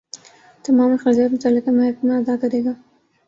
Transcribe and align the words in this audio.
تمام 0.65 0.91
اخراجات 0.93 1.29
متعلقہ 1.31 1.71
محکمہ 1.71 2.13
ادا 2.13 2.35
کرے 2.41 2.63
گا 2.65 2.73